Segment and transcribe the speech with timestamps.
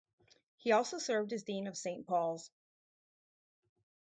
[0.57, 2.49] He also served as Dean of Saint Paul's.